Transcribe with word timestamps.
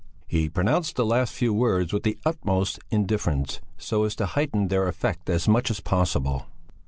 He 0.25 0.49
pronounced 0.49 0.95
the 0.95 1.05
last 1.05 1.31
few 1.31 1.53
words 1.53 1.93
with 1.93 2.01
the 2.01 2.17
utmost 2.25 2.79
indifference, 2.89 3.59
so 3.77 4.03
as 4.03 4.15
to 4.15 4.25
heighten 4.25 4.69
their 4.69 4.87
effect 4.87 5.29
as 5.29 5.47
much 5.47 5.69
as 5.69 5.79
possible. 5.79 6.47